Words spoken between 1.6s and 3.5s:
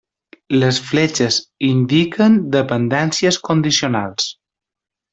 indiquen dependències